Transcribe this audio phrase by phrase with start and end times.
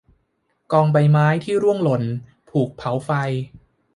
[0.71, 2.03] กองใบไม้ที่ร่วงหล่น
[2.51, 3.09] ถูกเผาไฟ